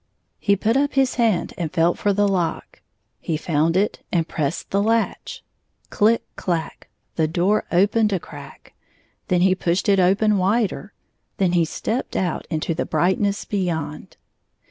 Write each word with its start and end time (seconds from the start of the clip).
7+ 0.01 0.03
He 0.39 0.55
put 0.55 0.75
up 0.75 0.93
his 0.93 1.13
hand 1.21 1.53
and 1.59 1.71
felt 1.71 1.95
for 1.95 2.11
the 2.11 2.27
lock. 2.27 2.81
He 3.19 3.37
found 3.37 3.77
it 3.77 4.03
and 4.11 4.27
pressed 4.27 4.71
the 4.71 4.81
latch. 4.81 5.43
Click 5.91 6.23
clack! 6.35 6.89
the 7.17 7.27
door 7.27 7.65
opened 7.71 8.11
a 8.11 8.19
crack. 8.19 8.73
Then 9.27 9.41
he 9.41 9.53
pushed 9.53 9.87
it 9.87 9.99
open 9.99 10.39
wider. 10.39 10.91
Then 11.37 11.51
he 11.51 11.65
stepped 11.65 12.15
out 12.15 12.47
into 12.49 12.73
the 12.73 12.83
brightness 12.83 13.45
beyond. 13.45 14.17